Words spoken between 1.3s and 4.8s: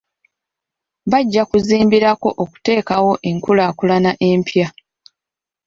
kubizimbirako okuteekawo enkulaakulana empya.